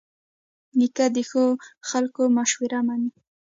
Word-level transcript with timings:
نیکه 0.77 1.05
د 1.15 1.17
ښو 1.29 1.45
خلکو 1.89 2.21
مشوره 2.37 2.79
منې. 2.87 3.09